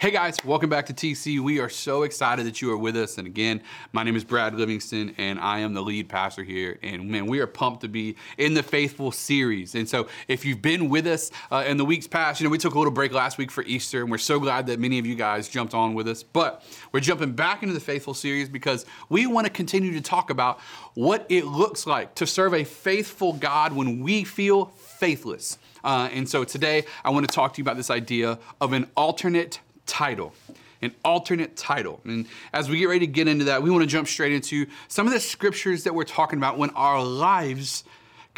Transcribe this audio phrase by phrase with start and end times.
[0.00, 1.40] Hey guys, welcome back to TC.
[1.40, 3.18] We are so excited that you are with us.
[3.18, 3.60] And again,
[3.90, 6.78] my name is Brad Livingston and I am the lead pastor here.
[6.84, 9.74] And man, we are pumped to be in the Faithful series.
[9.74, 12.58] And so if you've been with us uh, in the weeks past, you know, we
[12.58, 15.06] took a little break last week for Easter and we're so glad that many of
[15.06, 16.22] you guys jumped on with us.
[16.22, 16.62] But
[16.92, 20.60] we're jumping back into the Faithful series because we want to continue to talk about
[20.94, 25.58] what it looks like to serve a faithful God when we feel faithless.
[25.82, 28.88] Uh, and so today I want to talk to you about this idea of an
[28.96, 29.58] alternate
[29.88, 30.32] title.
[30.80, 32.00] An alternate title.
[32.04, 34.66] And as we get ready to get into that, we want to jump straight into
[34.86, 37.82] some of the scriptures that we're talking about when our lives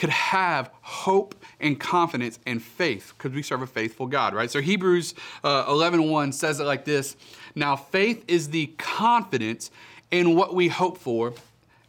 [0.01, 4.51] could have hope and confidence and faith because we serve a faithful God, right?
[4.51, 5.15] So Hebrews
[5.45, 7.17] uh, 11 1 says it like this
[7.55, 9.71] Now faith is the confidence
[10.11, 11.35] in what we hope for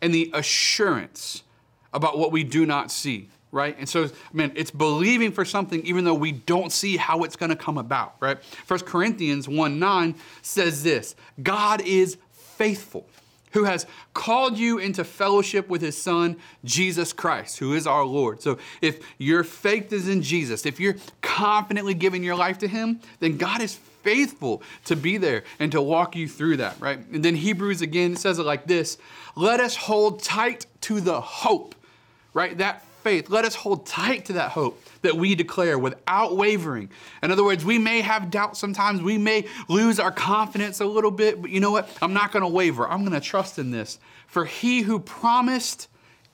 [0.02, 1.44] and the assurance
[1.94, 3.76] about what we do not see right?
[3.78, 7.50] And so, man, it's believing for something even though we don't see how it's going
[7.50, 8.42] to come about, right?
[8.44, 13.06] First Corinthians 1 9 says this God is faithful,
[13.52, 18.42] who has called you into fellowship with his Son, Jesus Christ, who is our Lord.
[18.42, 23.02] So if your faith is in Jesus, if you're confidently giving your life to him,
[23.20, 27.00] then God is faithful to be there and to walk you through that, right?
[27.12, 28.98] And then Hebrews again says it like this
[29.36, 31.76] Let us hold tight to the hope,
[32.34, 32.58] right?
[32.58, 33.30] That faith.
[33.30, 36.90] Let us hold tight to that hope that we declare without wavering.
[37.24, 41.12] In other words, we may have doubt sometimes, we may lose our confidence a little
[41.12, 41.90] bit, but you know what?
[42.02, 42.88] I'm not going to waver.
[42.88, 44.00] I'm going to trust in this.
[44.28, 45.88] For he who promised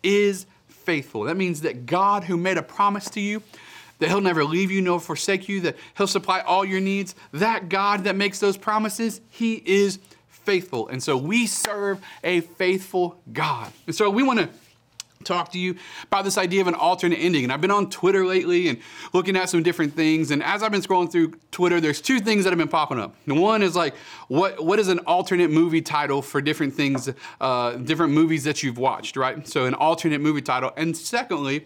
[0.03, 1.23] is faithful.
[1.23, 3.41] That means that God, who made a promise to you,
[3.99, 7.69] that he'll never leave you nor forsake you, that he'll supply all your needs, that
[7.69, 10.87] God that makes those promises, he is faithful.
[10.87, 13.71] And so we serve a faithful God.
[13.85, 14.49] And so we want to
[15.27, 17.43] talk to you about this idea of an alternate ending.
[17.43, 18.79] And I've been on Twitter lately and
[19.13, 20.31] looking at some different things.
[20.31, 23.15] And as I've been scrolling through Twitter, there's two things that have been popping up.
[23.25, 23.95] The one is like,
[24.27, 27.09] what what is an alternate movie title for different things,
[27.41, 29.47] uh, different movies that you've watched, right?
[29.47, 30.71] So an alternate movie title.
[30.77, 31.65] And secondly,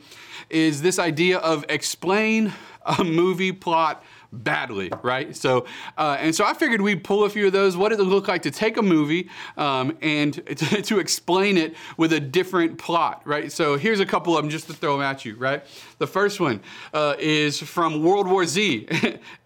[0.50, 2.54] is this idea of explain
[2.86, 5.36] a movie plot badly, right?
[5.36, 5.66] So,
[5.98, 7.76] uh, and so I figured we'd pull a few of those.
[7.76, 11.76] What does it look like to take a movie um, and to, to, explain it
[11.98, 13.52] with a different plot, right?
[13.52, 15.64] So here's a couple of them just to throw them at you, right?
[15.98, 16.62] The first one
[16.94, 18.88] uh, is from World War Z.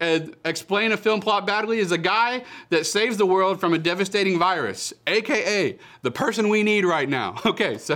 [0.44, 4.38] explain a film plot badly is a guy that saves the world from a devastating
[4.38, 7.34] virus, aka the person we need right now.
[7.56, 7.94] Okay, so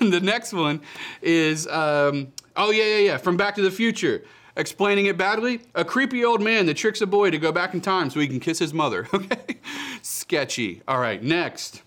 [0.00, 0.82] the next one
[1.22, 4.22] is, um, oh yeah, yeah, yeah, from Back to the Future.
[4.56, 7.80] Explaining it badly, a creepy old man that tricks a boy to go back in
[7.80, 9.08] time so he can kiss his mother.
[9.14, 9.56] Okay?
[10.02, 10.82] Sketchy.
[10.88, 11.82] All right, next.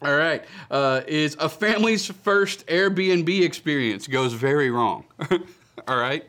[0.00, 5.04] All right, uh, is a family's first Airbnb experience goes very wrong.
[5.88, 6.24] All right.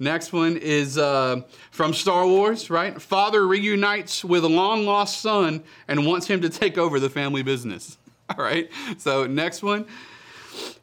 [0.00, 3.00] Next one is uh, from Star Wars, right?
[3.00, 7.42] Father reunites with a long lost son and wants him to take over the family
[7.42, 7.98] business.
[8.30, 8.68] All right.
[8.98, 9.86] So, next one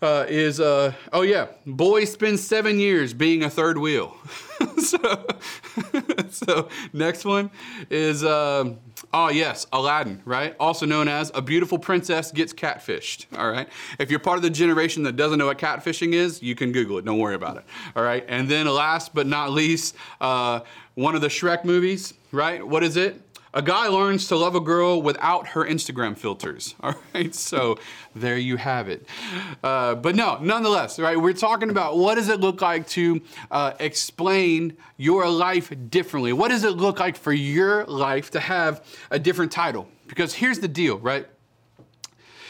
[0.02, 4.16] uh, is uh, oh yeah, boy spends seven years being a third wheel.
[4.78, 5.28] so,
[6.30, 7.50] so next one
[7.90, 10.56] is oh yes, Aladdin, right?
[10.60, 13.26] Also known as a beautiful princess gets catfished.
[13.38, 13.68] All right.
[14.00, 16.98] If you're part of the generation that doesn't know what catfishing is, you can Google
[16.98, 17.06] it.
[17.06, 17.64] Don't worry about it.
[17.96, 18.26] All right.
[18.28, 20.62] And then last but not least, uh,
[20.96, 22.66] one of the Shrek movies, right?
[22.66, 23.27] What is it?
[23.54, 26.76] A guy learns to love a girl without her Instagram filters.
[26.82, 27.78] All right, so
[28.16, 29.08] there you have it.
[29.64, 33.22] Uh, but no, nonetheless, right, we're talking about what does it look like to
[33.52, 36.34] uh, explain your life differently?
[36.34, 39.88] What does it look like for your life to have a different title?
[40.08, 41.28] Because here's the deal, right?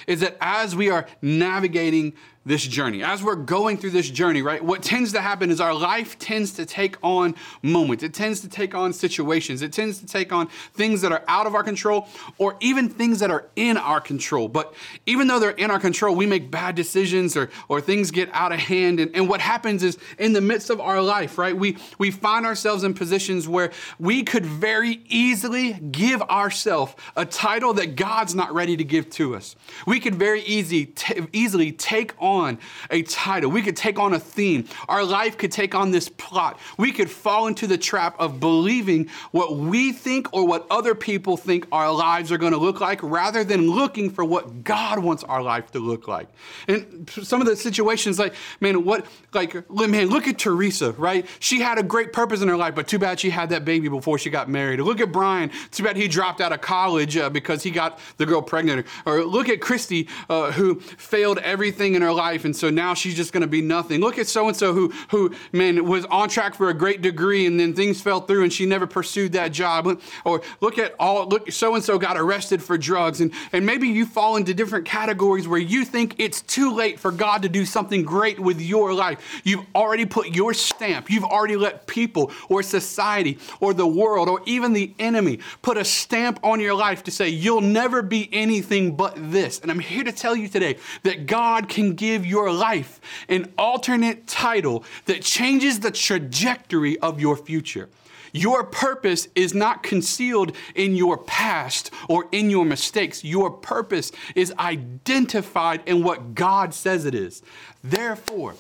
[0.08, 2.14] Is that as we are navigating
[2.48, 3.04] this journey.
[3.04, 6.54] As we're going through this journey, right, what tends to happen is our life tends
[6.54, 8.04] to take on moments.
[8.04, 9.62] It tends to take on situations.
[9.62, 13.20] It tends to take on things that are out of our control or even things
[13.20, 14.48] that are in our control.
[14.48, 14.74] But
[15.06, 18.54] even though they're in our control, we make bad decisions or, or things get out
[18.54, 19.02] of hand.
[19.02, 22.46] And, and what happens is in the midst of our life, right, we, we find
[22.46, 28.54] ourselves in positions where we could very easily give ourselves a title that God's not
[28.54, 29.58] ready to give to us.
[29.86, 33.52] We could very easy, t- easily take on on a title.
[33.52, 34.68] We could take on a theme.
[34.88, 36.60] Our life could take on this plot.
[36.78, 41.36] We could fall into the trap of believing what we think or what other people
[41.36, 45.24] think our lives are going to look like rather than looking for what God wants
[45.24, 46.28] our life to look like.
[46.68, 51.26] And some of the situations like, man, what, like, man, look at Teresa, right?
[51.40, 53.90] She had a great purpose in her life, but too bad she had that baby
[53.90, 54.80] before she got married.
[54.80, 58.26] Look at Brian, too bad he dropped out of college uh, because he got the
[58.26, 58.86] girl pregnant.
[59.06, 62.94] Or look at Christy, uh, who failed everything in her life life, and so now
[62.94, 64.02] she's just going to be nothing.
[64.02, 67.46] Look at so and so who, who, man, was on track for a great degree,
[67.46, 70.02] and then things fell through, and she never pursued that job.
[70.26, 73.88] Or look at all, look, so and so got arrested for drugs, and, and maybe
[73.88, 77.66] you fall into different categories where you think it's too late for God to do
[77.66, 79.42] something great with your life.
[79.46, 84.42] You've already put your stamp, you've already let people or society or the world or
[84.46, 88.96] even the enemy put a stamp on your life to say, you'll never be anything
[88.96, 89.60] but this.
[89.60, 93.00] And I'm here to tell you today that God can give your life
[93.30, 97.90] an alternate title that changes the trajectory of your future.
[98.34, 103.24] Your purpose is not concealed in your past or in your mistakes.
[103.24, 107.42] Your purpose is identified in what God says it is.
[107.84, 108.56] Therefore,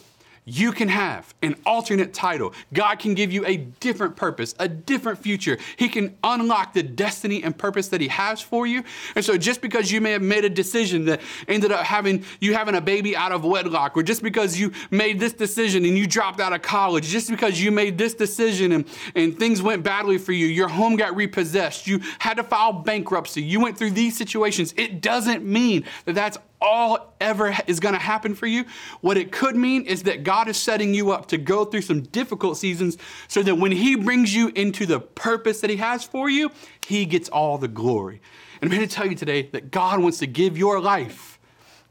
[0.49, 2.53] you can have an alternate title.
[2.73, 5.57] God can give you a different purpose, a different future.
[5.75, 8.83] He can unlock the destiny and purpose that He has for you.
[9.15, 12.53] And so, just because you may have made a decision that ended up having you
[12.53, 16.07] having a baby out of wedlock, or just because you made this decision and you
[16.07, 18.85] dropped out of college, just because you made this decision and,
[19.15, 23.43] and things went badly for you, your home got repossessed, you had to file bankruptcy,
[23.43, 27.99] you went through these situations, it doesn't mean that that's all ever is going to
[27.99, 28.65] happen for you.
[29.01, 32.01] What it could mean is that God is setting you up to go through some
[32.01, 36.29] difficult seasons so that when He brings you into the purpose that He has for
[36.29, 36.51] you,
[36.85, 38.21] He gets all the glory.
[38.61, 41.39] And I'm here to tell you today that God wants to give your life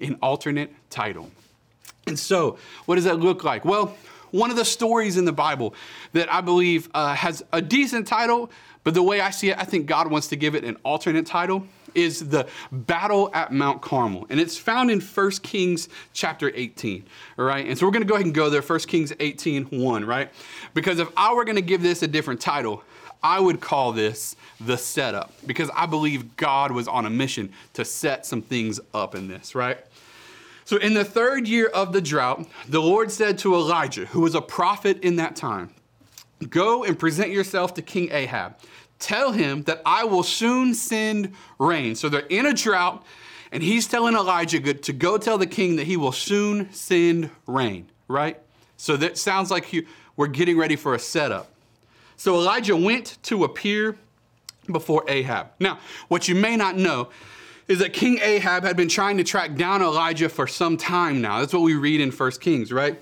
[0.00, 1.30] an alternate title.
[2.06, 3.64] And so, what does that look like?
[3.64, 3.96] Well,
[4.30, 5.74] one of the stories in the Bible
[6.12, 8.50] that I believe uh, has a decent title,
[8.84, 11.26] but the way I see it, I think God wants to give it an alternate
[11.26, 14.26] title is the battle at Mount Carmel.
[14.30, 17.04] And it's found in 1 Kings chapter 18.
[17.38, 17.66] All right.
[17.66, 20.30] And so we're going to go ahead and go there, 1 Kings 18 1, right?
[20.74, 22.82] Because if I were going to give this a different title,
[23.22, 27.84] I would call this the setup because I believe God was on a mission to
[27.84, 29.78] set some things up in this, right?
[30.64, 34.34] So, in the third year of the drought, the Lord said to Elijah, who was
[34.34, 35.70] a prophet in that time,
[36.50, 38.56] Go and present yourself to King Ahab
[38.98, 41.94] Tell him that I will soon send rain.
[41.94, 43.04] So they're in a drought,
[43.52, 47.90] and he's telling Elijah to go tell the king that he will soon send rain,
[48.08, 48.40] right?
[48.76, 49.74] So that sounds like
[50.16, 51.52] we're getting ready for a setup.
[52.16, 53.96] So Elijah went to appear
[54.70, 55.48] before Ahab.
[55.60, 55.78] Now,
[56.08, 57.10] what you may not know
[57.68, 61.40] is that King Ahab had been trying to track down Elijah for some time now.
[61.40, 62.98] That's what we read in 1 Kings, right?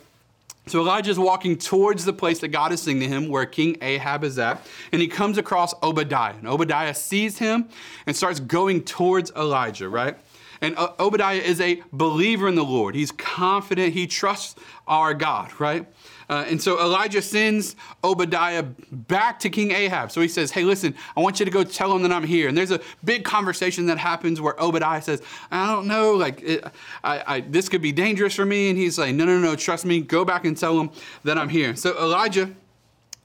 [0.67, 3.77] So Elijah is walking towards the place that God is saying to him, where King
[3.83, 6.35] Ahab is at, and he comes across Obadiah.
[6.35, 7.69] And Obadiah sees him
[8.07, 10.17] and starts going towards Elijah, right?
[10.63, 12.95] And uh, Obadiah is a believer in the Lord.
[12.95, 14.55] He's confident, he trusts
[14.87, 15.87] our God, right?
[16.29, 20.11] Uh, and so Elijah sends Obadiah back to King Ahab.
[20.11, 22.49] So he says, Hey, listen, I want you to go tell him that I'm here.
[22.49, 26.65] And there's a big conversation that happens where Obadiah says, I don't know, like, it,
[27.03, 28.71] I, I, this could be dangerous for me.
[28.71, 30.01] And he's like, No, no, no, trust me.
[30.01, 30.91] Go back and tell him
[31.25, 31.77] that I'm here.
[31.77, 32.51] So Elijah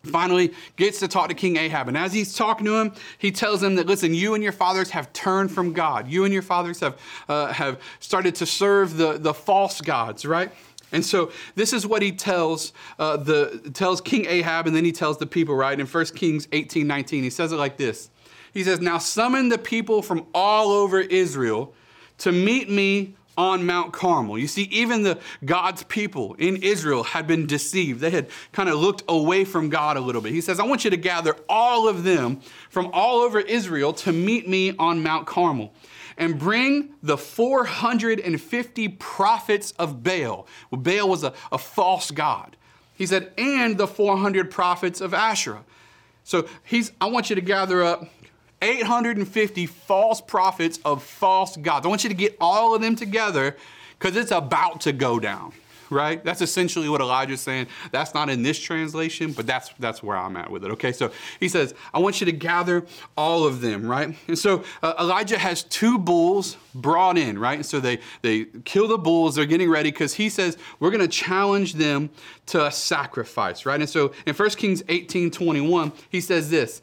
[0.04, 1.88] finally gets to talk to King Ahab.
[1.88, 4.90] And as he's talking to him, he tells him that, listen, you and your fathers
[4.92, 6.08] have turned from God.
[6.08, 6.98] You and your fathers have,
[7.28, 10.52] uh, have started to serve the, the false gods, right?
[10.92, 14.92] And so this is what he tells uh, the tells King Ahab, and then he
[14.92, 15.80] tells the people, right?
[15.80, 18.10] In 1 Kings 18, 19, he says it like this.
[18.54, 21.74] He says, Now summon the people from all over Israel
[22.20, 24.38] to meet me on Mount Carmel.
[24.38, 28.02] You see, even the God's people in Israel had been deceived.
[28.02, 30.34] They had kind of looked away from God a little bit.
[30.34, 34.12] He says, I want you to gather all of them from all over Israel to
[34.12, 35.74] meet me on Mount Carmel
[36.20, 40.46] and bring the 450 prophets of Baal.
[40.70, 42.58] Well, Baal was a, a false god.
[42.94, 45.64] He said, and the 400 prophets of Asherah.
[46.26, 48.06] So he's, I want you to gather up
[48.62, 51.86] 850 false prophets of false gods.
[51.86, 53.56] I want you to get all of them together
[53.98, 55.54] because it's about to go down
[55.90, 56.24] right?
[56.24, 57.68] That's essentially what Elijah's saying.
[57.92, 60.72] That's not in this translation, but that's that's where I'm at with it.
[60.72, 62.86] Okay, so he says, I want you to gather
[63.18, 64.16] all of them, right?
[64.28, 67.56] And so uh, Elijah has two bulls brought in, right?
[67.56, 69.36] And so they they kill the bulls.
[69.36, 72.10] They're getting ready because he says we're going to challenge them
[72.48, 73.80] to a sacrifice, right?
[73.80, 76.82] And so in 1 Kings 18, 21, he says this.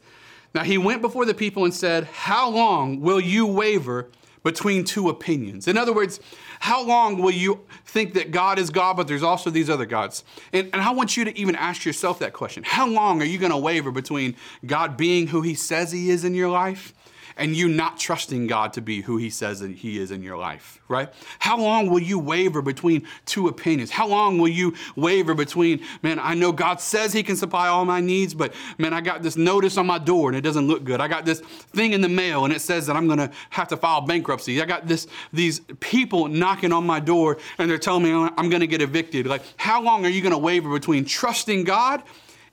[0.53, 4.09] Now he went before the people and said, How long will you waver
[4.43, 5.67] between two opinions?
[5.67, 6.19] In other words,
[6.59, 10.23] how long will you think that God is God, but there's also these other gods?
[10.53, 12.63] And, and I want you to even ask yourself that question.
[12.63, 16.23] How long are you going to waver between God being who he says he is
[16.23, 16.93] in your life
[17.37, 20.37] and you not trusting God to be who He says that He is in your
[20.37, 21.09] life, right?
[21.39, 23.91] How long will you waver between two opinions?
[23.91, 27.85] How long will you waver between, man, I know God says He can supply all
[27.85, 30.83] my needs, but man, I got this notice on my door and it doesn't look
[30.83, 30.99] good.
[30.99, 33.77] I got this thing in the mail and it says that I'm gonna have to
[33.77, 34.61] file bankruptcy.
[34.61, 38.67] I got this these people knocking on my door and they're telling me I'm gonna
[38.67, 39.27] get evicted.
[39.27, 42.03] Like, how long are you gonna waver between trusting God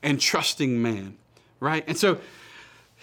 [0.02, 1.16] and trusting man?
[1.60, 1.84] Right?
[1.86, 2.18] And so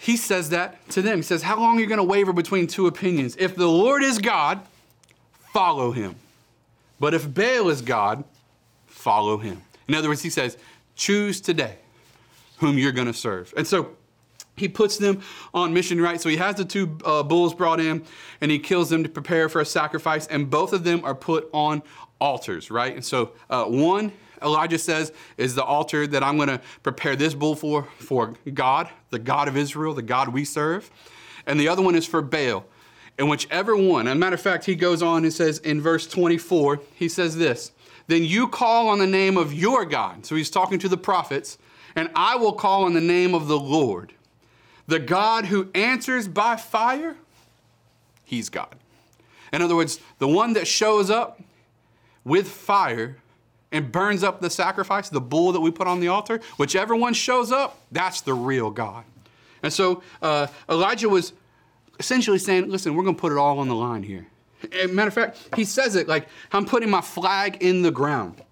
[0.02, 1.18] he says that to them.
[1.18, 3.36] He says, How long are you going to waver between two opinions?
[3.38, 4.60] If the Lord is God,
[5.52, 6.16] follow him.
[6.98, 8.24] But if Baal is God,
[8.88, 9.62] follow him.
[9.86, 10.58] In other words, he says,
[10.96, 11.76] Choose today
[12.58, 13.54] whom you're going to serve.
[13.56, 13.96] And so
[14.56, 15.22] he puts them
[15.54, 16.20] on mission, right?
[16.20, 18.04] So he has the two uh, bulls brought in
[18.40, 21.48] and he kills them to prepare for a sacrifice, and both of them are put
[21.52, 21.80] on
[22.20, 22.92] altars, right?
[22.92, 24.10] And so uh, one
[24.42, 28.88] Elijah says is the altar that I'm going to prepare this bull for, for God,
[29.10, 30.90] the God of Israel, the God we serve.
[31.46, 32.64] And the other one is for Baal.
[33.18, 36.06] And whichever one, as a matter of fact, he goes on and says in verse
[36.06, 37.72] 24, he says this
[38.06, 40.24] Then you call on the name of your God.
[40.24, 41.58] So he's talking to the prophets,
[41.94, 44.14] and I will call on the name of the Lord.
[44.86, 47.16] The God who answers by fire,
[48.24, 48.74] he's God.
[49.52, 51.40] In other words, the one that shows up
[52.24, 53.18] with fire
[53.72, 57.14] and burns up the sacrifice, the bull that we put on the altar, whichever one
[57.14, 59.04] shows up, that's the real God.
[59.62, 61.32] And so uh, Elijah was
[61.98, 64.26] essentially saying, listen, we're going to put it all on the line here.
[64.90, 68.42] Matter of fact, he says it like, I'm putting my flag in the ground.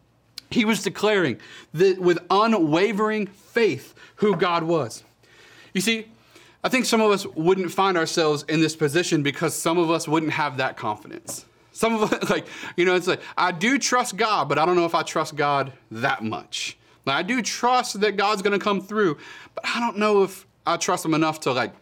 [0.50, 1.38] He was declaring
[1.74, 5.04] that with unwavering faith who God was.
[5.72, 6.08] You see,
[6.64, 10.08] I think some of us wouldn't find ourselves in this position because some of us
[10.08, 11.46] wouldn't have that confidence.
[11.80, 12.46] Some of like,
[12.76, 15.34] you know, it's like, I do trust God, but I don't know if I trust
[15.34, 16.76] God that much.
[17.06, 19.16] Like, I do trust that God's gonna come through,
[19.54, 21.72] but I don't know if I trust Him enough to, like,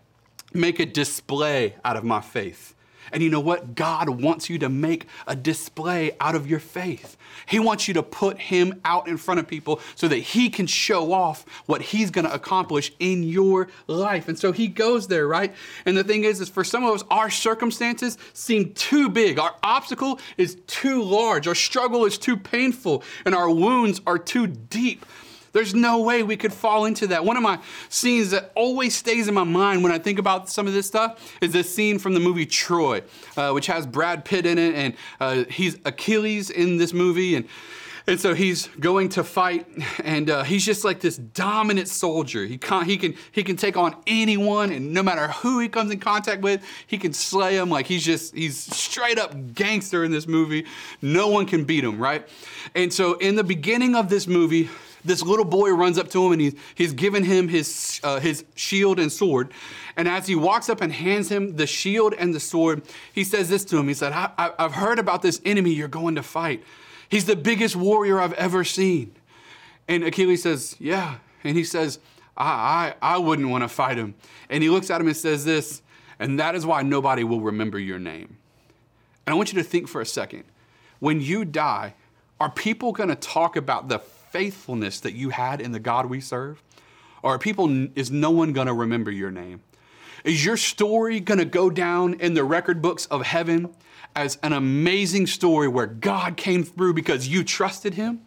[0.54, 2.76] make a display out of my faith.
[3.12, 3.74] And you know what?
[3.74, 7.16] God wants you to make a display out of your faith.
[7.46, 10.66] He wants you to put Him out in front of people so that He can
[10.66, 14.28] show off what He's going to accomplish in your life.
[14.28, 15.54] And so He goes there, right?
[15.86, 19.38] And the thing is, is for some of us, our circumstances seem too big.
[19.38, 21.46] Our obstacle is too large.
[21.46, 23.02] Our struggle is too painful.
[23.24, 25.04] And our wounds are too deep.
[25.52, 27.24] There's no way we could fall into that.
[27.24, 30.66] One of my scenes that always stays in my mind when I think about some
[30.66, 33.02] of this stuff is this scene from the movie Troy,
[33.36, 37.48] uh, which has Brad Pitt in it, and uh, he's Achilles in this movie, and
[38.08, 39.66] and so he's going to fight,
[40.02, 42.46] and uh, he's just like this dominant soldier.
[42.46, 45.90] He can he can he can take on anyone, and no matter who he comes
[45.90, 47.68] in contact with, he can slay him.
[47.68, 50.64] Like he's just he's straight up gangster in this movie.
[51.02, 52.26] No one can beat him, right?
[52.74, 54.70] And so in the beginning of this movie,
[55.04, 58.44] this little boy runs up to him and he's, he's given him his, uh, his
[58.54, 59.52] shield and sword.
[59.96, 63.48] And as he walks up and hands him the shield and the sword, he says
[63.48, 63.88] this to him.
[63.88, 66.62] He said, I, I, I've heard about this enemy you're going to fight.
[67.08, 69.14] He's the biggest warrior I've ever seen.
[69.86, 71.16] And Achilles says, Yeah.
[71.44, 71.98] And he says,
[72.36, 74.14] I, I, I wouldn't want to fight him.
[74.48, 75.82] And he looks at him and says this,
[76.18, 78.36] and that is why nobody will remember your name.
[79.26, 80.44] And I want you to think for a second.
[81.00, 81.94] When you die,
[82.40, 86.20] are people going to talk about the faithfulness that you had in the God we
[86.20, 86.62] serve?
[87.22, 89.60] Or are people, is no one going to remember your name?
[90.24, 93.74] Is your story going to go down in the record books of heaven
[94.14, 98.22] as an amazing story where God came through because you trusted him?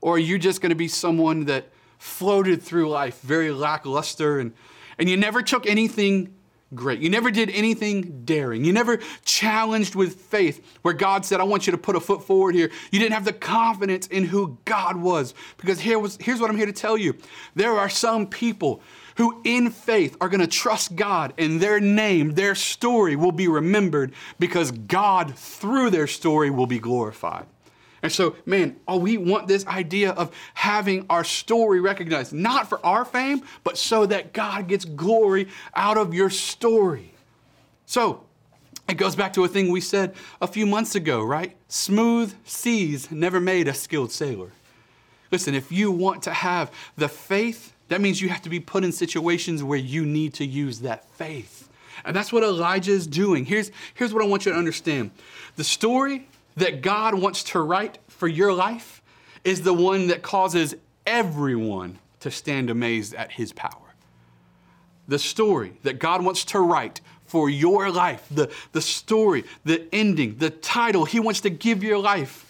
[0.00, 4.52] Or are you just going to be someone that floated through life very lackluster and,
[4.98, 6.34] and you never took anything
[6.74, 7.00] great.
[7.00, 8.64] You never did anything daring.
[8.64, 12.24] You never challenged with faith where God said, I want you to put a foot
[12.24, 12.70] forward here.
[12.90, 15.34] You didn't have the confidence in who God was.
[15.56, 17.16] Because here was, here's what I'm here to tell you
[17.54, 18.82] there are some people
[19.16, 23.48] who, in faith, are going to trust God and their name, their story will be
[23.48, 27.46] remembered because God, through their story, will be glorified.
[28.02, 32.84] And so, man, oh, we want this idea of having our story recognized, not for
[32.84, 37.14] our fame, but so that God gets glory out of your story.
[37.86, 38.24] So,
[38.88, 41.56] it goes back to a thing we said a few months ago, right?
[41.68, 44.50] Smooth seas never made a skilled sailor.
[45.30, 48.82] Listen, if you want to have the faith, that means you have to be put
[48.82, 51.68] in situations where you need to use that faith.
[52.04, 53.44] And that's what Elijah is doing.
[53.44, 55.12] Here's, here's what I want you to understand
[55.56, 59.02] the story that God wants to write for your life
[59.44, 60.74] is the one that causes
[61.06, 63.94] everyone to stand amazed at his power.
[65.08, 70.36] The story that God wants to write for your life, the, the story, the ending,
[70.36, 72.48] the title he wants to give your life,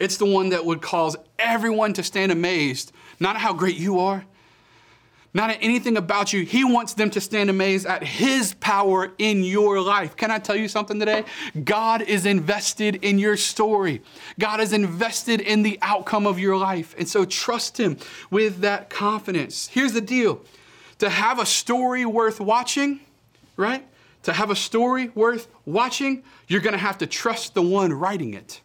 [0.00, 4.24] it's the one that would cause everyone to stand amazed, not how great you are,
[5.34, 6.44] not at anything about you.
[6.44, 10.16] He wants them to stand amazed at His power in your life.
[10.16, 11.24] Can I tell you something today?
[11.64, 14.00] God is invested in your story,
[14.38, 16.94] God is invested in the outcome of your life.
[16.96, 17.98] And so trust Him
[18.30, 19.66] with that confidence.
[19.66, 20.40] Here's the deal
[20.98, 23.00] to have a story worth watching,
[23.56, 23.84] right?
[24.22, 28.60] To have a story worth watching, you're to have to trust the one writing it.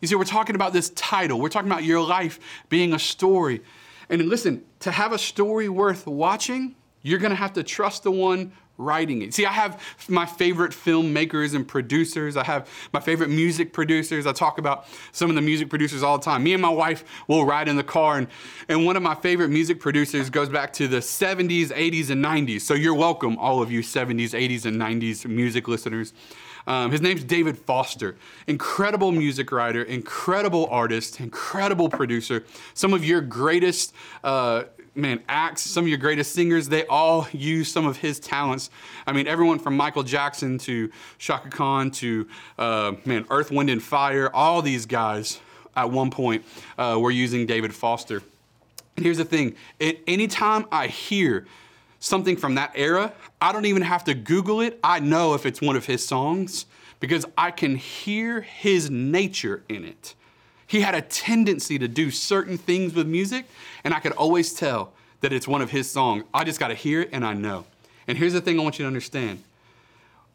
[0.00, 1.40] You see, we're talking about this title.
[1.40, 3.62] We're talking about your life being a story.
[4.10, 8.10] And listen, to have a story worth watching, you're going to have to trust the
[8.10, 9.34] one writing it.
[9.34, 12.36] See, I have my favorite filmmakers and producers.
[12.36, 14.24] I have my favorite music producers.
[14.26, 16.44] I talk about some of the music producers all the time.
[16.44, 18.28] Me and my wife will ride in the car, and,
[18.68, 22.60] and one of my favorite music producers goes back to the 70s, 80s, and 90s.
[22.60, 26.12] So you're welcome, all of you 70s, 80s, and 90s music listeners.
[26.68, 28.16] Um, his name's David Foster.
[28.46, 32.44] Incredible music writer, incredible artist, incredible producer.
[32.74, 37.72] Some of your greatest, uh, man, acts, some of your greatest singers, they all use
[37.72, 38.68] some of his talents.
[39.06, 43.82] I mean, everyone from Michael Jackson to Chaka Khan to, uh, man, Earth, Wind, and
[43.82, 45.40] Fire, all these guys
[45.74, 46.44] at one point
[46.76, 48.22] uh, were using David Foster.
[48.94, 49.54] And here's the thing
[50.06, 51.46] anytime I hear
[52.00, 54.78] something from that era, I don't even have to Google it.
[54.82, 56.66] I know if it's one of his songs
[57.00, 60.14] because I can hear his nature in it.
[60.66, 63.46] He had a tendency to do certain things with music,
[63.84, 66.24] and I could always tell that it's one of his songs.
[66.32, 67.64] I just got to hear it and I know.
[68.06, 69.42] And here's the thing I want you to understand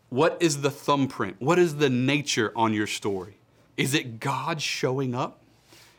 [0.09, 1.37] what is the thumbprint?
[1.39, 3.37] What is the nature on your story?
[3.77, 5.39] Is it God showing up?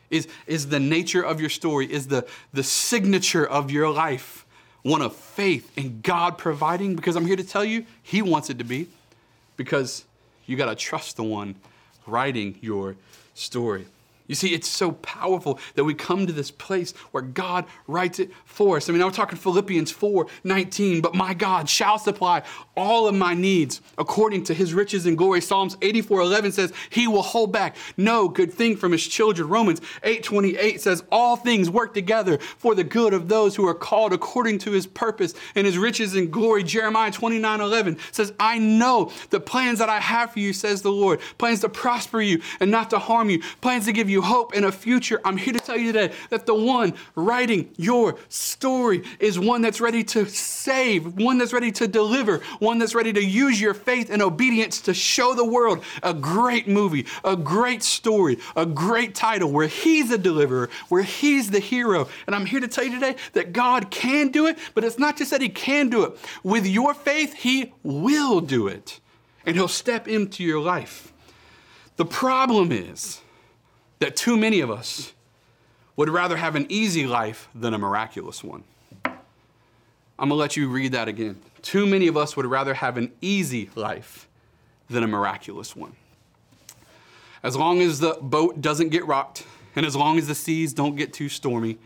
[0.09, 4.44] Is, is the nature of your story, is the, the signature of your life
[4.85, 6.95] one of faith and God providing?
[6.95, 8.87] Because I'm here to tell you, He wants it to be.
[9.57, 10.05] Because
[10.45, 11.55] you got to trust the one
[12.05, 12.95] writing your
[13.33, 13.87] story.
[14.27, 18.31] You see, it's so powerful that we come to this place where God writes it
[18.45, 18.89] for us.
[18.89, 22.41] I mean, I was talking Philippians 4 19, but my God shall supply
[22.75, 25.41] all of my needs according to his riches and glory.
[25.41, 29.47] Psalms 84 11 says, He will hold back no good thing from his children.
[29.47, 33.75] Romans 8 28 says, All things work together for the good of those who are
[33.75, 36.63] called according to his purpose and his riches and glory.
[36.63, 40.91] Jeremiah 29 11 says, I know the plans that I have for you, says the
[40.91, 44.21] Lord, plans to prosper you and not to harm you, plans to give you you
[44.21, 48.17] hope and a future, I'm here to tell you today that the one writing your
[48.29, 53.11] story is one that's ready to save, one that's ready to deliver, one that's ready
[53.13, 57.83] to use your faith and obedience to show the world a great movie, a great
[57.83, 62.07] story, a great title where he's a deliverer, where he's the hero.
[62.25, 65.17] And I'm here to tell you today that God can do it, but it's not
[65.17, 66.17] just that he can do it.
[66.41, 69.01] With your faith, he will do it.
[69.45, 71.11] And he'll step into your life.
[71.97, 73.21] The problem is,
[73.99, 75.13] that too many of us
[75.95, 78.63] would rather have an easy life than a miraculous one.
[79.05, 81.41] I'm gonna let you read that again.
[81.61, 84.27] Too many of us would rather have an easy life
[84.89, 85.93] than a miraculous one.
[87.43, 90.95] As long as the boat doesn't get rocked, and as long as the seas don't
[90.95, 91.77] get too stormy,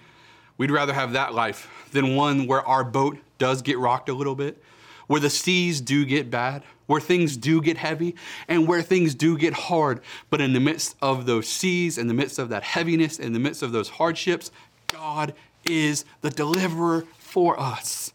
[0.57, 4.35] we'd rather have that life than one where our boat does get rocked a little
[4.35, 4.61] bit,
[5.09, 8.13] where the seas do get bad, where things do get heavy
[8.47, 10.01] and where things do get hard.
[10.29, 13.39] But in the midst of those seas, in the midst of that heaviness, in the
[13.39, 14.51] midst of those hardships,
[14.85, 15.33] God
[15.65, 18.13] is the deliverer for us.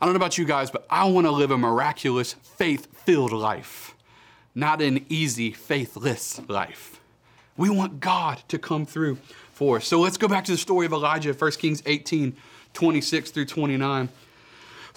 [0.00, 3.32] I don't know about you guys, but I want to live a miraculous, faith filled
[3.32, 3.94] life,
[4.54, 7.02] not an easy, faithless life.
[7.58, 9.18] We want God to come through
[9.52, 9.86] for us.
[9.86, 12.34] So let's go back to the story of Elijah, 1 Kings 18
[12.72, 14.08] 26 through 29.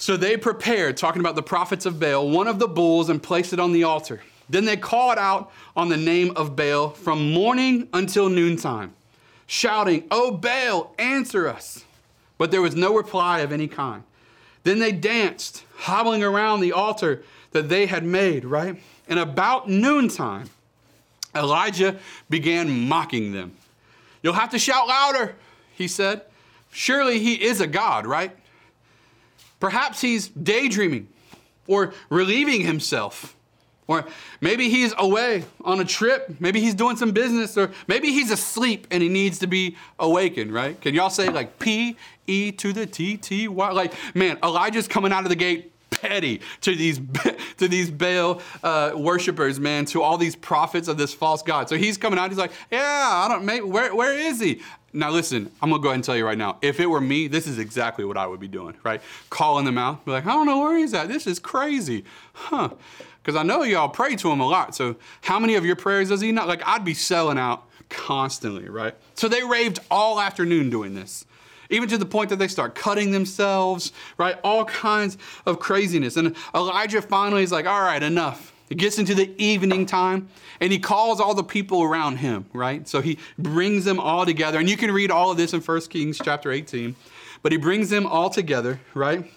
[0.02, 3.54] So they prepared, talking about the prophets of Baal, one of the bulls and placed
[3.54, 4.24] it on the altar.
[4.50, 8.96] Then they called out on the name of Baal from morning until noontime,
[9.46, 11.86] shouting, O Baal, answer us.
[12.40, 14.02] But there was no reply of any kind.
[14.64, 18.82] Then they danced, hobbling around the altar that they had made, right?
[19.08, 20.50] And about noontime,
[21.36, 23.56] Elijah began mocking them.
[24.24, 25.36] You'll have to shout louder,
[25.76, 26.24] he said.
[26.72, 28.36] Surely he is a God, right?
[29.62, 31.08] Perhaps he's daydreaming
[31.68, 33.38] or relieving himself.
[33.88, 34.06] Or
[34.40, 36.36] maybe he's away on a trip.
[36.40, 37.58] Maybe he's doing some business.
[37.58, 40.80] Or maybe he's asleep and he needs to be awakened, right?
[40.80, 41.98] Can y'all say like P
[42.28, 43.72] E to the T T Y?
[43.72, 47.00] Like, man, Elijah's coming out of the gate petty to these
[47.58, 51.70] to these Baal uh, worshippers, man, to all these prophets of this false god.
[51.70, 52.30] So he's coming out.
[52.30, 53.46] He's like, yeah, I don't.
[53.46, 54.62] Maybe, where where is he?
[54.94, 56.58] Now, listen, I'm gonna go ahead and tell you right now.
[56.62, 59.02] If it were me, this is exactly what I would be doing, right?
[59.30, 61.08] Calling them out, be like, I don't know where he's at.
[61.08, 62.70] This is crazy, huh?
[63.24, 64.76] Because I know y'all pray to him a lot.
[64.76, 66.48] So, how many of your prayers does he not?
[66.48, 68.96] Like, I'd be selling out constantly, right?
[69.16, 71.26] So they raved all afternoon doing this.
[71.72, 74.38] even to the point that they start cutting themselves, right?
[74.44, 76.18] All kinds of craziness.
[76.18, 78.51] And Elijah finally is like, all right, enough.
[78.72, 80.30] It gets into the evening time
[80.62, 82.88] and he calls all the people around him, right?
[82.88, 84.60] So he brings them all together.
[84.60, 86.96] And you can read all of this in 1 Kings chapter 18.
[87.44, 89.30] But he brings them all together, right?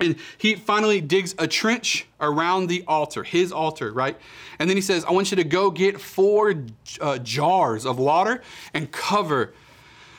[0.00, 4.16] And he finally digs a trench around the altar, his altar, right?
[4.58, 6.54] And then he says, I want you to go get four
[6.98, 8.40] uh, jars of water
[8.72, 9.52] and cover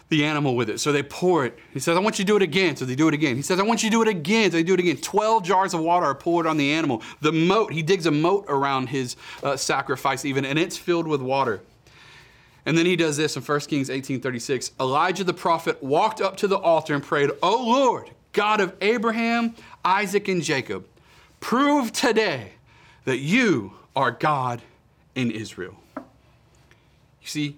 [0.09, 0.79] the animal with it.
[0.79, 1.57] So they pour it.
[1.73, 2.75] He says, I want you to do it again.
[2.77, 3.35] So they do it again.
[3.35, 4.51] He says, I want you to do it again.
[4.51, 4.97] So they do it again.
[4.97, 7.01] 12 jars of water are poured on the animal.
[7.21, 11.21] The moat, he digs a moat around his uh, sacrifice, even, and it's filled with
[11.21, 11.61] water.
[12.65, 14.71] And then he does this in 1 Kings 18:36.
[14.77, 19.55] Elijah the prophet walked up to the altar and prayed, "O Lord, God of Abraham,
[19.85, 20.85] Isaac, and Jacob,
[21.39, 22.51] prove today
[23.05, 24.61] that you are God
[25.15, 27.57] in Israel." You see,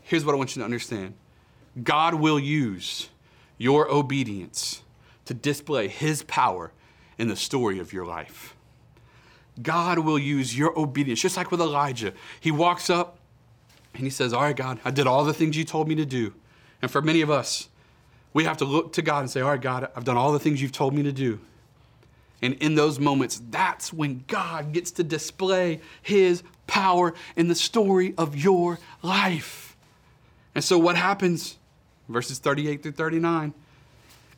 [0.00, 1.12] here's what I want you to understand.
[1.82, 3.08] God will use
[3.56, 4.82] your obedience
[5.24, 6.72] to display his power
[7.18, 8.54] in the story of your life.
[9.60, 12.12] God will use your obedience, just like with Elijah.
[12.40, 13.18] He walks up
[13.94, 16.06] and he says, All right, God, I did all the things you told me to
[16.06, 16.32] do.
[16.80, 17.68] And for many of us,
[18.32, 20.38] we have to look to God and say, All right, God, I've done all the
[20.38, 21.40] things you've told me to do.
[22.40, 28.14] And in those moments, that's when God gets to display his power in the story
[28.16, 29.76] of your life.
[30.54, 31.58] And so, what happens?
[32.08, 33.54] Verses 38 through 39.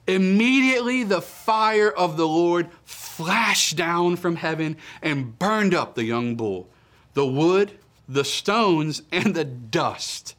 [0.07, 6.37] Immediately the fire of the Lord flashed down from heaven and burned up the young
[6.37, 6.69] bull,
[7.15, 7.73] the wood,
[8.09, 10.35] the stones, and the dust.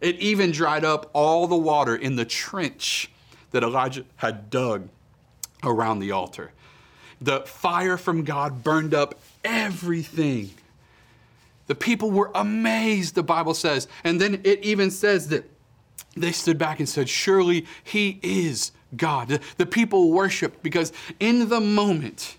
[0.00, 3.10] It even dried up all the water in the trench
[3.52, 4.88] that Elijah had dug
[5.62, 6.52] around the altar.
[7.20, 10.50] The fire from God burned up everything.
[11.68, 13.88] The people were amazed, the Bible says.
[14.02, 15.48] And then it even says that
[16.16, 19.40] they stood back and said, Surely he is God.
[19.56, 22.36] The people worshiped because in the moment,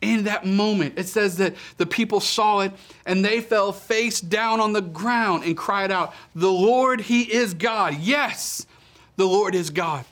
[0.00, 2.72] in that moment, it says that the people saw it
[3.06, 7.54] and they fell face down on the ground and cried out, The Lord, He is
[7.54, 7.96] God.
[7.98, 8.66] Yes,
[9.16, 10.04] the Lord is God.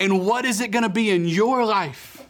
[0.00, 2.26] And what is it going to be in your life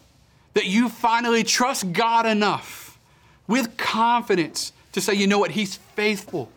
[0.54, 2.98] that you finally trust God enough
[3.46, 5.52] with confidence to say, You know what?
[5.52, 6.50] He's faithful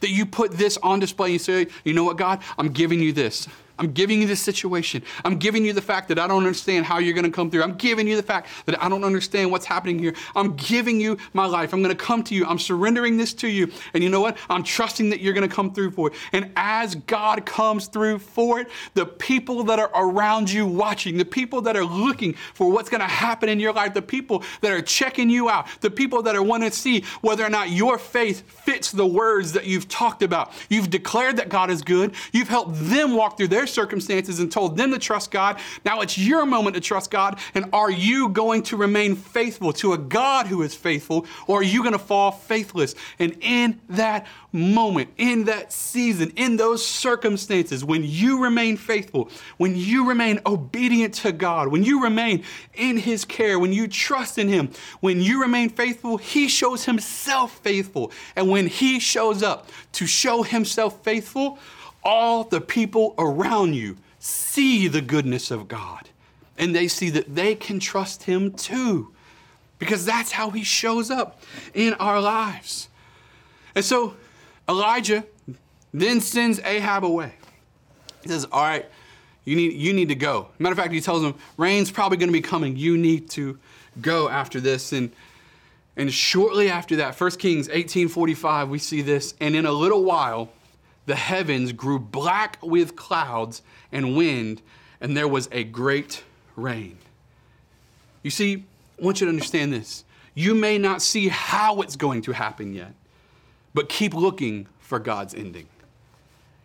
[0.00, 3.00] that you put this on display and you say, you know what, God, I'm giving
[3.00, 3.48] you this.
[3.80, 5.02] I'm giving you this situation.
[5.24, 7.62] I'm giving you the fact that I don't understand how you're going to come through.
[7.62, 10.14] I'm giving you the fact that I don't understand what's happening here.
[10.36, 11.72] I'm giving you my life.
[11.72, 12.44] I'm going to come to you.
[12.44, 13.72] I'm surrendering this to you.
[13.94, 14.36] And you know what?
[14.50, 16.14] I'm trusting that you're going to come through for it.
[16.32, 21.24] And as God comes through for it, the people that are around you watching, the
[21.24, 24.72] people that are looking for what's going to happen in your life, the people that
[24.72, 27.96] are checking you out, the people that are wanting to see whether or not your
[27.96, 30.52] faith fits the words that you've talked about.
[30.68, 32.14] You've declared that God is good.
[32.32, 35.58] You've helped them walk through their circumstances and told them to trust God.
[35.84, 37.38] Now it's your moment to trust God.
[37.54, 41.64] And are you going to remain faithful to a God who is faithful, or are
[41.64, 42.94] you going to fall faithless?
[43.18, 49.76] And in that moment, in that season, in those circumstances, when you remain faithful, when
[49.76, 54.48] you remain obedient to God, when you remain in His care, when you trust in
[54.48, 58.12] Him, when you remain faithful, He shows Himself faithful.
[58.34, 61.58] And when He shows up to show Himself faithful,
[62.02, 66.08] all the people around you see the goodness of God
[66.58, 69.12] and they see that they can trust Him too
[69.78, 71.40] because that's how He shows up
[71.74, 72.88] in our lives.
[73.74, 74.14] And so
[74.68, 75.24] Elijah
[75.92, 77.32] then sends Ahab away.
[78.22, 78.86] He says, All right,
[79.44, 80.48] you need, you need to go.
[80.58, 82.76] Matter of fact, he tells him, Rain's probably going to be coming.
[82.76, 83.58] You need to
[84.00, 84.92] go after this.
[84.92, 85.10] And,
[85.96, 89.34] and shortly after that, 1 Kings 18:45, we see this.
[89.40, 90.50] And in a little while,
[91.10, 94.62] the heavens grew black with clouds and wind,
[95.00, 96.22] and there was a great
[96.54, 96.96] rain.
[98.22, 98.62] You see,
[98.96, 100.04] I want you to understand this.
[100.34, 102.94] You may not see how it's going to happen yet,
[103.74, 105.66] but keep looking for God's ending.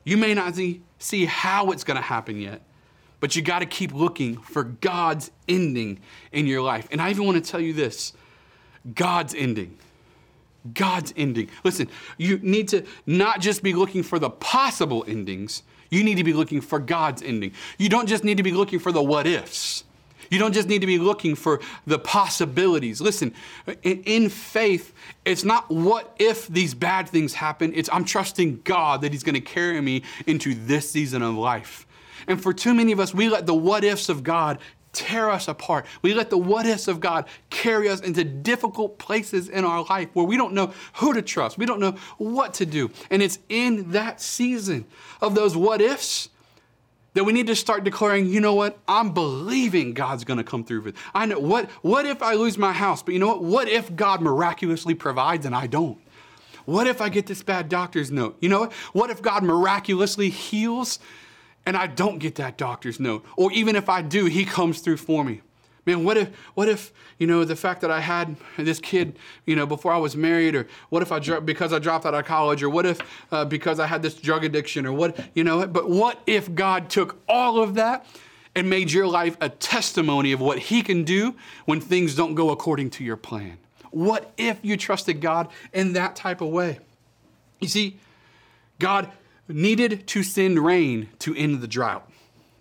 [0.03, 2.61] You may not see, see how it's going to happen yet,
[3.19, 6.87] but you got to keep looking for God's ending in your life.
[6.91, 8.13] And I even want to tell you this
[8.93, 9.79] God's ending.
[10.73, 11.49] God's ending.
[11.63, 16.23] Listen, you need to not just be looking for the possible endings, you need to
[16.23, 17.53] be looking for God's ending.
[17.77, 19.83] You don't just need to be looking for the what ifs.
[20.29, 22.99] You don't just need to be looking for the possibilities.
[23.01, 23.33] Listen,
[23.83, 29.11] in, faith, it's not what if these bad things happen, it's I'm trusting God that
[29.11, 31.85] He's going to carry me into this season of life.
[32.27, 34.57] And for too many of us, we let the what ifs of God
[34.95, 35.85] tear us apart.
[36.01, 40.09] We let the what ifs of God carry us into difficult places in our life
[40.13, 41.57] where we don't know who to trust.
[41.57, 42.89] We don't know what to do.
[43.11, 44.85] And it's in that season
[45.21, 46.29] of those what ifs
[47.13, 48.77] that we need to start declaring, you know what?
[48.87, 50.99] I'm believing God's going to come through for.
[51.13, 53.03] I know what what if I lose my house?
[53.03, 53.43] But you know what?
[53.43, 55.97] What if God miraculously provides and I don't?
[56.65, 58.37] What if I get this bad doctor's note?
[58.41, 58.73] You know what?
[58.93, 60.99] What if God miraculously heals
[61.65, 63.25] and I don't get that doctor's note?
[63.35, 65.41] Or even if I do, he comes through for me.
[65.85, 69.55] Man, what if, what if, you know, the fact that I had this kid, you
[69.55, 72.63] know, before I was married, or what if I, because I dropped out of college,
[72.63, 72.99] or what if
[73.31, 76.89] uh, because I had this drug addiction, or what, you know, but what if God
[76.89, 78.07] took all of that
[78.55, 82.49] and made your life a testimony of what He can do when things don't go
[82.49, 83.59] according to your plan?
[83.91, 86.79] What if you trusted God in that type of way?
[87.59, 87.97] You see,
[88.79, 89.11] God
[89.47, 92.09] needed to send rain to end the drought.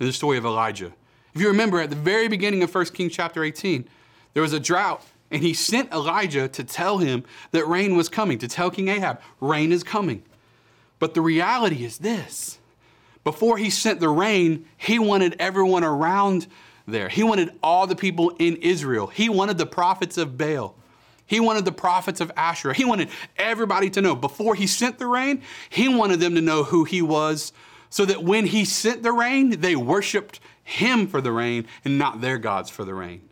[0.01, 0.93] In the story of Elijah.
[1.35, 3.89] If you remember at the very beginning of 1 Kings chapter 18,
[4.35, 8.39] there was a drought, and he sent Elijah to tell him that rain was coming,
[8.39, 10.23] to tell King Ahab, rain is coming.
[10.99, 12.59] But the reality is this
[13.25, 16.47] before he sent the rain, he wanted everyone around
[16.87, 17.09] there.
[17.09, 19.07] He wanted all the people in Israel.
[19.07, 20.77] He wanted the prophets of Baal.
[21.27, 22.75] He wanted the prophets of Asherah.
[22.75, 24.15] He wanted everybody to know.
[24.15, 27.53] Before he sent the rain, he wanted them to know who he was
[27.89, 32.21] so that when he sent the rain, they worshiped him for the rain and not
[32.21, 33.29] their gods for the rain.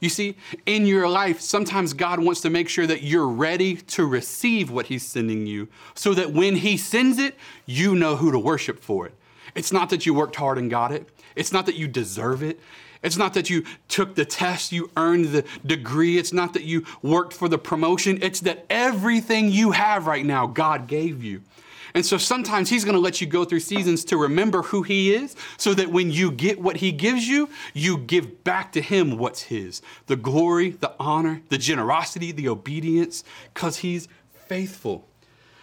[0.00, 4.04] You see, in your life, sometimes God wants to make sure that you're ready to
[4.04, 8.38] receive what He's sending you so that when He sends it, you know who to
[8.38, 9.14] worship for it.
[9.54, 12.60] It's not that you worked hard and got it, it's not that you deserve it.
[13.04, 16.18] It's not that you took the test, you earned the degree.
[16.18, 18.18] It's not that you worked for the promotion.
[18.22, 21.42] It's that everything you have right now, God gave you.
[21.94, 25.14] And so sometimes He's going to let you go through seasons to remember who He
[25.14, 29.16] is so that when you get what He gives you, you give back to Him
[29.16, 35.06] what's His the glory, the honor, the generosity, the obedience, because He's faithful.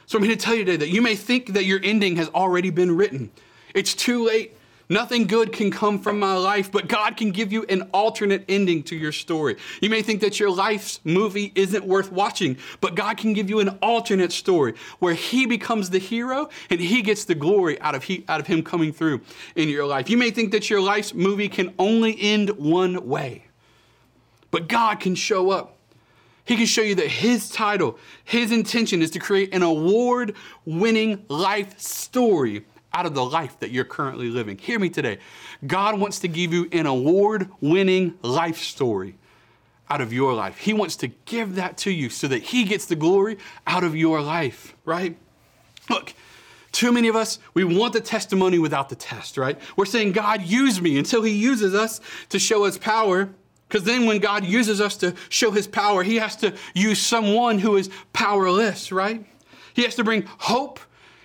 [0.06, 2.30] So I'm here to tell you today that you may think that your ending has
[2.30, 3.32] already been written.
[3.73, 4.56] It's too late.
[4.91, 8.84] Nothing good can come from my life, but God can give you an alternate ending
[8.84, 9.56] to your story.
[9.80, 13.62] You may think that your life's movie isn't worth watching, but God can give you
[13.62, 18.04] an alternate story where He becomes the hero and He gets the glory out of,
[18.04, 19.21] he, out of Him coming through
[19.56, 20.10] in your life.
[20.10, 23.45] You may think that your life's movie can only end one way,
[24.51, 25.77] but God can show up.
[26.43, 31.23] He can show you that his title, his intention is to create an award winning
[31.30, 34.58] life story out of the life that you're currently living.
[34.58, 35.19] Hear me today.
[35.65, 39.15] God wants to give you an award winning life story
[39.89, 40.58] out of your life.
[40.58, 43.95] He wants to give that to you so that He gets the glory out of
[43.95, 45.17] your life, right?
[45.89, 46.13] Look,
[46.71, 49.60] too many of us, we want the testimony without the test, right?
[49.75, 51.99] We're saying, God, use me until He uses us
[52.30, 53.30] to show His power.
[53.67, 57.60] Because then when God uses us to show His power, He has to use someone
[57.60, 59.25] who is powerless, right?
[59.73, 60.80] He has to bring hope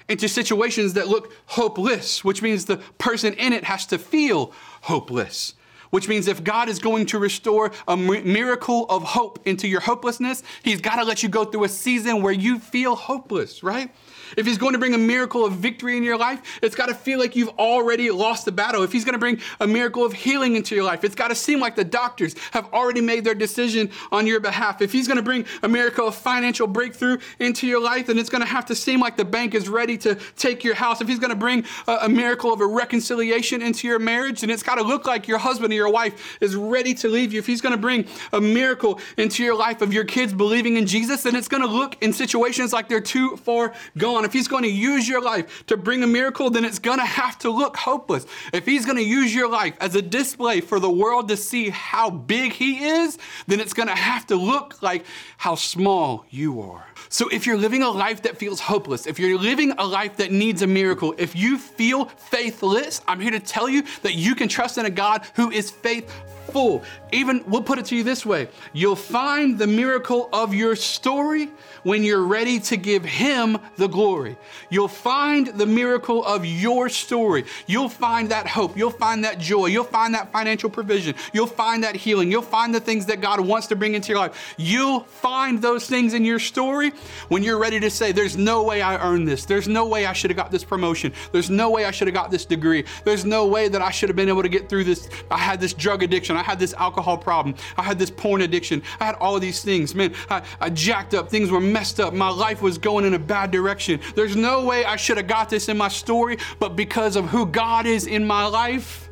[0.09, 5.55] into situations that look hopeless, which means the person in it has to feel hopeless.
[5.91, 10.43] Which means if God is going to restore a miracle of hope into your hopelessness,
[10.63, 13.91] He's got to let you go through a season where you feel hopeless, right?
[14.37, 16.95] If he's going to bring a miracle of victory in your life, it's got to
[16.95, 18.83] feel like you've already lost the battle.
[18.83, 21.35] If he's going to bring a miracle of healing into your life, it's got to
[21.35, 24.83] seem like the doctors have already made their decision on your behalf.
[24.83, 28.31] If he's going to bring a miracle of financial breakthrough into your life, then it's
[28.31, 31.01] going to have to seem like the bank is ready to take your house.
[31.01, 34.51] If he's going to bring a, a miracle of a reconciliation into your marriage, then
[34.51, 37.39] it's got to look like your husband or your wife is ready to leave you.
[37.39, 40.87] If he's going to bring a miracle into your life of your kids believing in
[40.87, 44.33] Jesus, then it's going to look in situations like they're too far gone on, if
[44.33, 47.39] He's going to use your life to bring a miracle, then it's going to have
[47.39, 48.27] to look hopeless.
[48.53, 51.69] If He's going to use your life as a display for the world to see
[51.71, 55.05] how big He is, then it's going to have to look like
[55.37, 56.87] how small you are.
[57.09, 60.33] So if you're living a life that feels hopeless, if you're living a life that
[60.33, 64.49] needs a miracle, if you feel faithless, I'm here to tell you that you can
[64.49, 66.83] trust in a God who is faithful.
[67.13, 71.51] Even we'll put it to you this way you'll find the miracle of your story
[71.87, 74.37] when you're ready to give Him the glory.
[74.71, 77.45] You'll find the miracle of your story.
[77.69, 78.77] You'll find that hope.
[78.77, 79.67] You'll find that joy.
[79.67, 81.15] You'll find that financial provision.
[81.33, 82.29] You'll find that healing.
[82.29, 84.57] You'll find the things that God wants to bring into your life.
[84.57, 86.91] You'll find those things in your story
[87.29, 89.45] when you're ready to say, There's no way I earned this.
[89.45, 91.13] There's no way I should have got this promotion.
[91.31, 92.85] There's no way I should have got this degree.
[93.05, 95.09] There's no way that I should have been able to get through this.
[95.31, 96.37] I had this drug addiction.
[96.37, 97.55] I had this alcohol problem.
[97.77, 98.83] I had this porn addiction.
[98.99, 99.95] I had all of these things.
[99.95, 101.29] Man, I, I jacked up.
[101.29, 102.15] Things were messed up.
[102.15, 104.01] My life was going in a bad direction.
[104.15, 107.45] There's no way I should have got this in my story, but because of who
[107.45, 109.11] God is in my life,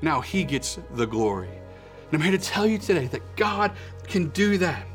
[0.00, 1.50] now He gets the glory.
[1.50, 3.72] And I'm here to tell you today that God
[4.04, 4.86] can do that.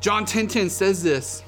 [0.00, 1.42] John 10:10 10, 10 says this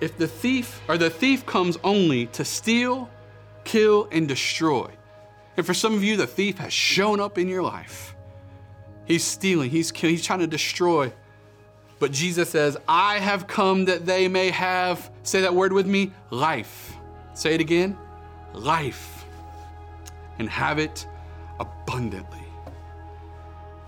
[0.00, 3.08] if the thief or the thief comes only to steal,
[3.62, 4.90] kill, and destroy.
[5.56, 8.16] And for some of you, the thief has shown up in your life.
[9.04, 11.12] He's stealing, he's killing, he's trying to destroy.
[12.02, 16.10] But Jesus says, I have come that they may have, say that word with me,
[16.30, 16.96] life.
[17.32, 17.96] Say it again,
[18.52, 19.24] life.
[20.40, 21.06] And have it
[21.60, 22.42] abundantly.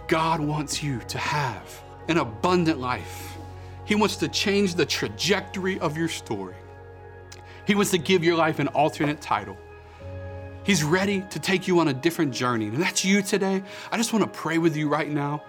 [0.07, 3.37] God wants you to have an abundant life.
[3.85, 6.55] He wants to change the trajectory of your story.
[7.67, 9.57] He wants to give your life an alternate title.
[10.63, 12.69] He's ready to take you on a different journey.
[12.69, 13.65] And that's you today.
[13.91, 15.43] I just want to pray with you right now.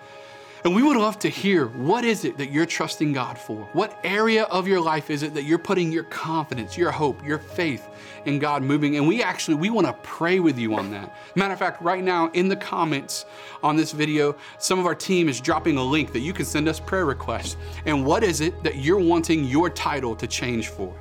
[0.63, 3.67] And we would love to hear what is it that you're trusting God for?
[3.73, 7.37] What area of your life is it that you're putting your confidence, your hope, your
[7.37, 7.87] faith
[8.25, 8.97] in God moving?
[8.97, 11.15] And we actually we want to pray with you on that.
[11.35, 13.25] Matter of fact, right now in the comments
[13.61, 16.67] on this video, some of our team is dropping a link that you can send
[16.67, 17.57] us prayer requests.
[17.85, 20.95] And what is it that you're wanting your title to change for?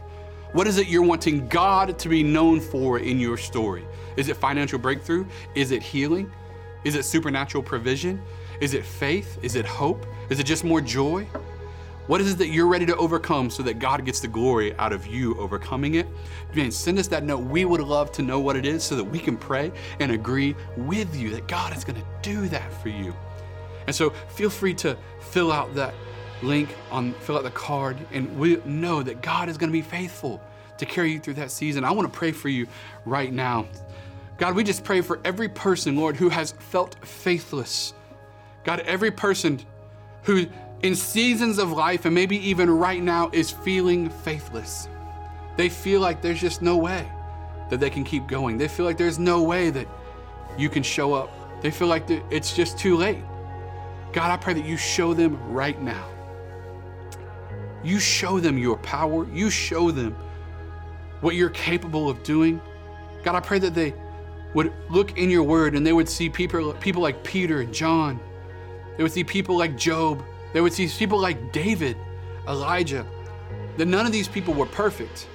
[0.52, 3.84] What is it you're wanting God to be known for in your story?
[4.16, 5.26] Is it financial breakthrough?
[5.54, 6.30] Is it healing?
[6.84, 8.22] Is it supernatural provision?
[8.60, 9.38] Is it faith?
[9.42, 10.06] Is it hope?
[10.30, 11.26] Is it just more joy?
[12.06, 14.92] What is it that you're ready to overcome so that God gets the glory out
[14.92, 16.06] of you overcoming it?
[16.54, 17.38] Man, send us that note.
[17.38, 20.54] We would love to know what it is so that we can pray and agree
[20.76, 23.14] with you that God is going to do that for you.
[23.86, 25.94] And so feel free to fill out that
[26.42, 29.80] link on fill out the card and we know that God is going to be
[29.80, 30.42] faithful
[30.76, 31.84] to carry you through that season.
[31.84, 32.66] I want to pray for you
[33.06, 33.66] right now.
[34.36, 37.94] God, we just pray for every person, Lord, who has felt faithless.
[38.64, 39.60] God, every person
[40.22, 40.46] who
[40.82, 44.88] in seasons of life and maybe even right now is feeling faithless.
[45.56, 47.08] They feel like there's just no way
[47.70, 48.58] that they can keep going.
[48.58, 49.88] They feel like there's no way that
[50.58, 51.30] you can show up.
[51.62, 53.22] They feel like it's just too late.
[54.12, 56.06] God, I pray that you show them right now.
[57.82, 59.26] You show them your power.
[59.30, 60.14] You show them
[61.20, 62.60] what you're capable of doing.
[63.22, 63.94] God, I pray that they
[64.52, 68.20] would look in your word and they would see people, people like Peter and John.
[68.96, 70.22] They would see people like Job.
[70.52, 71.96] They would see people like David,
[72.48, 73.06] Elijah.
[73.76, 75.26] That none of these people were perfect.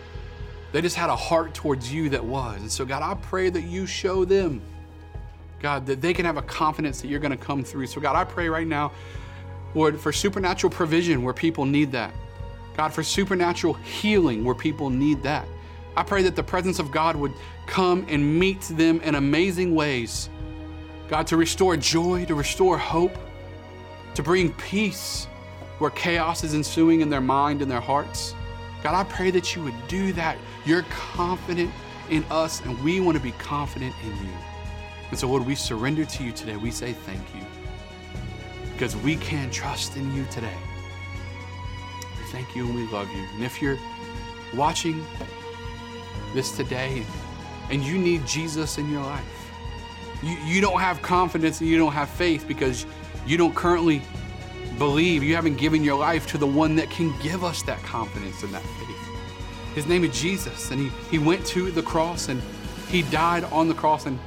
[0.71, 2.61] They just had a heart towards you that was.
[2.61, 4.61] And so, God, I pray that you show them,
[5.59, 7.87] God, that they can have a confidence that you're going to come through.
[7.87, 8.91] So, God, I pray right now,
[9.73, 12.13] Lord, for supernatural provision where people need that.
[12.77, 15.45] God, for supernatural healing where people need that.
[15.97, 17.33] I pray that the presence of God would
[17.65, 20.29] come and meet them in amazing ways.
[21.09, 23.17] God, to restore joy, to restore hope,
[24.19, 25.29] to bring peace
[25.77, 28.35] where chaos is ensuing in their mind and their hearts.
[28.83, 30.37] God, I pray that you would do that.
[30.65, 31.71] You're confident
[32.09, 34.33] in us, and we want to be confident in you.
[35.09, 36.57] And so, Lord, we surrender to you today.
[36.57, 37.45] We say thank you
[38.73, 40.57] because we can trust in you today.
[42.17, 43.25] We thank you and we love you.
[43.35, 43.79] And if you're
[44.53, 45.01] watching
[46.33, 47.05] this today
[47.69, 49.49] and you need Jesus in your life.
[50.21, 52.85] You, you don't have confidence and you don't have faith because
[53.25, 54.01] you don't currently
[54.77, 58.43] believe, you haven't given your life to the one that can give us that confidence
[58.43, 59.75] and that faith.
[59.75, 62.41] His name is Jesus, and he, he went to the cross and
[62.87, 64.05] he died on the cross.
[64.05, 64.17] And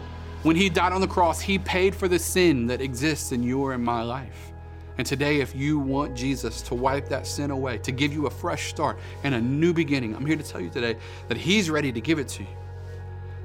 [0.43, 3.73] when he died on the cross, he paid for the sin that exists in your
[3.73, 4.53] and my life.
[4.99, 8.31] And today, if you want Jesus to wipe that sin away, to give you a
[8.31, 10.97] fresh start and a new beginning, I'm here to tell you today
[11.29, 12.49] that He's ready to give it to you.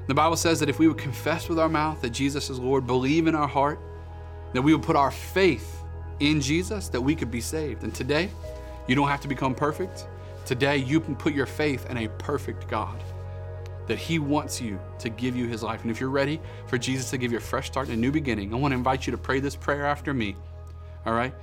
[0.06, 2.86] The Bible says that if we would confess with our mouth that Jesus is Lord,
[2.86, 3.80] believe in our heart,
[4.52, 5.82] that we would put our faith
[6.20, 7.82] in Jesus, that we could be saved.
[7.82, 8.30] And today,
[8.86, 10.06] you don't have to become perfect.
[10.44, 13.02] Today, you can put your faith in a perfect God,
[13.86, 15.82] that He wants you to give you His life.
[15.82, 18.10] And if you're ready for Jesus to give you a fresh start and a new
[18.10, 20.36] beginning, I want to invite you to pray this prayer after me
[21.08, 21.34] all right?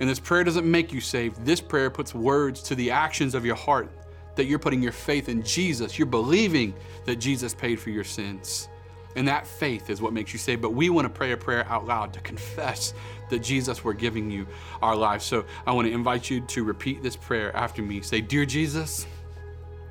[0.00, 1.44] And this prayer doesn't make you saved.
[1.44, 3.88] This prayer puts words to the actions of your heart
[4.34, 5.98] that you're putting your faith in Jesus.
[5.98, 8.68] You're believing that Jesus paid for your sins.
[9.14, 10.62] And that faith is what makes you saved.
[10.62, 12.94] But we want to pray a prayer out loud to confess
[13.30, 14.46] that Jesus, we're giving you
[14.80, 15.24] our lives.
[15.24, 18.00] So I want to invite you to repeat this prayer after me.
[18.00, 19.06] Say, Dear Jesus,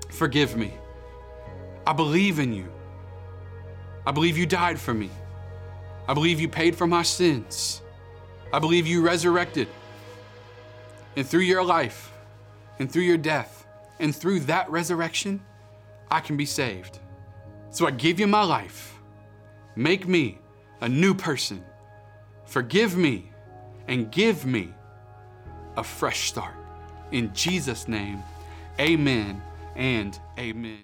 [0.09, 0.73] forgive me.
[1.85, 2.67] I believe in you.
[4.05, 5.09] I believe you died for me.
[6.07, 7.81] I believe you paid for my sins.
[8.51, 9.67] I believe you resurrected.
[11.15, 12.11] And through your life,
[12.79, 13.65] and through your death,
[13.99, 15.41] and through that resurrection,
[16.09, 16.99] I can be saved.
[17.69, 18.90] So I give you my life.
[19.75, 20.39] Make me
[20.81, 21.63] a new person.
[22.45, 23.31] Forgive me
[23.87, 24.73] and give me
[25.77, 26.55] a fresh start.
[27.11, 28.23] In Jesus' name,
[28.79, 29.41] amen
[29.75, 30.79] and amen.